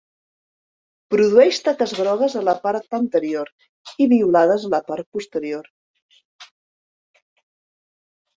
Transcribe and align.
Produeix 1.13 1.59
taques 1.67 1.91
grogues 1.97 2.35
a 2.39 2.41
la 2.47 2.55
part 2.63 2.97
anterior 2.99 3.51
i 4.07 4.09
violades 4.15 4.67
a 4.67 4.73
la 4.77 4.81
part 4.89 5.09
posterior. 5.19 5.71